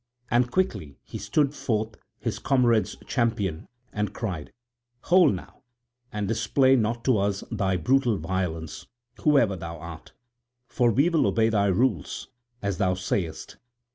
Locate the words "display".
6.27-6.75